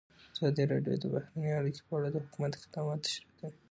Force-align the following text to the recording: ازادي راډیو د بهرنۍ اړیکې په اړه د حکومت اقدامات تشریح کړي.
ازادي 0.33 0.63
راډیو 0.71 0.95
د 1.01 1.05
بهرنۍ 1.13 1.51
اړیکې 1.59 1.81
په 1.87 1.93
اړه 1.97 2.07
د 2.11 2.17
حکومت 2.25 2.51
اقدامات 2.55 2.99
تشریح 3.05 3.31
کړي. 3.37 3.49